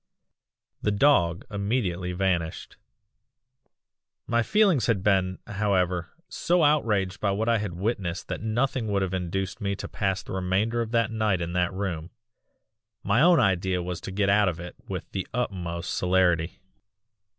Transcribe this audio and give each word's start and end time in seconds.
"The 0.81 0.89
dog 0.89 1.45
immediately 1.51 2.11
vanished. 2.11 2.75
"My 4.25 4.41
feelings 4.41 4.87
had 4.87 5.03
been, 5.03 5.37
however, 5.45 6.09
so 6.27 6.63
outraged 6.63 7.19
by 7.19 7.29
what 7.29 7.47
I 7.47 7.59
had 7.59 7.73
witnessed 7.75 8.27
that 8.27 8.41
nothing 8.41 8.87
would 8.87 9.03
have 9.03 9.13
induced 9.13 9.61
me 9.61 9.75
to 9.75 9.87
pass 9.87 10.23
the 10.23 10.31
remainder 10.33 10.81
of 10.81 10.89
the 10.89 11.05
night 11.05 11.39
in 11.39 11.53
that 11.53 11.71
room 11.71 12.09
my 13.03 13.21
own 13.21 13.39
idea 13.39 13.79
was 13.83 14.01
to 14.01 14.11
get 14.11 14.27
out 14.27 14.49
of 14.49 14.59
it 14.59 14.75
with 14.87 15.07
the 15.11 15.27
utmost 15.35 15.93
celerity. 15.95 16.61